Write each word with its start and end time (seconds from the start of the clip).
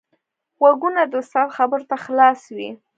غوږونه 0.59 1.01
د 1.07 1.13
استاد 1.21 1.49
خبرو 1.57 1.85
ته 1.89 1.95
خلاص 2.03 2.41
وي 2.55 2.69